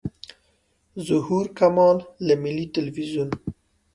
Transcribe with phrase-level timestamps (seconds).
[1.07, 3.29] ظهور کمال له ملي تلویزیون.